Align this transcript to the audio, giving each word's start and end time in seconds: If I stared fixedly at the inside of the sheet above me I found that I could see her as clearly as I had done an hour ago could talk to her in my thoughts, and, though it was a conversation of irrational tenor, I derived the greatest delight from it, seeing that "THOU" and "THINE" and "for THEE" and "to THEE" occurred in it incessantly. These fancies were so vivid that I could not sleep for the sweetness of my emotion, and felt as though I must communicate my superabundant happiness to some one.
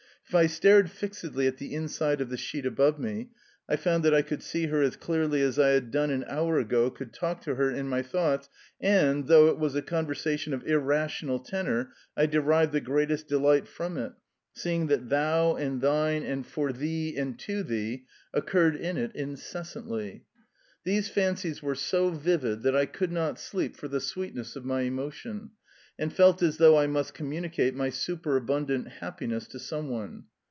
If 0.29 0.35
I 0.35 0.45
stared 0.47 0.89
fixedly 0.89 1.45
at 1.45 1.57
the 1.57 1.75
inside 1.75 2.21
of 2.21 2.29
the 2.29 2.37
sheet 2.37 2.65
above 2.65 2.97
me 2.97 3.31
I 3.67 3.75
found 3.75 4.03
that 4.05 4.13
I 4.13 4.21
could 4.21 4.41
see 4.41 4.67
her 4.67 4.81
as 4.81 4.95
clearly 4.95 5.41
as 5.41 5.59
I 5.59 5.71
had 5.71 5.91
done 5.91 6.09
an 6.09 6.23
hour 6.25 6.57
ago 6.57 6.89
could 6.89 7.11
talk 7.13 7.41
to 7.41 7.55
her 7.55 7.69
in 7.69 7.89
my 7.89 8.01
thoughts, 8.01 8.47
and, 8.79 9.27
though 9.27 9.47
it 9.49 9.59
was 9.59 9.75
a 9.75 9.81
conversation 9.81 10.53
of 10.53 10.65
irrational 10.65 11.39
tenor, 11.39 11.91
I 12.15 12.27
derived 12.27 12.71
the 12.71 12.79
greatest 12.79 13.27
delight 13.27 13.67
from 13.67 13.97
it, 13.97 14.13
seeing 14.53 14.87
that 14.87 15.09
"THOU" 15.09 15.55
and 15.57 15.81
"THINE" 15.81 16.23
and 16.23 16.47
"for 16.47 16.71
THEE" 16.71 17.17
and 17.17 17.37
"to 17.39 17.61
THEE" 17.61 18.05
occurred 18.33 18.77
in 18.77 18.95
it 18.95 19.13
incessantly. 19.13 20.23
These 20.85 21.09
fancies 21.09 21.61
were 21.61 21.75
so 21.75 22.09
vivid 22.09 22.61
that 22.63 22.75
I 22.75 22.85
could 22.85 23.11
not 23.11 23.37
sleep 23.37 23.75
for 23.75 23.89
the 23.89 23.99
sweetness 23.99 24.55
of 24.55 24.63
my 24.63 24.83
emotion, 24.83 25.49
and 25.99 26.11
felt 26.11 26.41
as 26.41 26.57
though 26.57 26.79
I 26.79 26.87
must 26.87 27.13
communicate 27.13 27.75
my 27.75 27.91
superabundant 27.91 28.87
happiness 28.87 29.47
to 29.49 29.59
some 29.59 29.89
one. 29.89 30.23